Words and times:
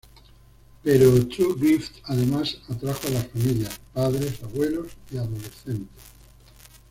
Pero 0.83 1.11
"True 1.27 1.53
Grit" 1.59 1.85
además 2.05 2.57
atrajo 2.67 3.05
a 3.07 3.11
las 3.11 3.27
familias: 3.27 3.79
padres, 3.93 4.41
abuelos 4.41 4.87
y 5.11 5.17
adolescentes. 5.17 6.01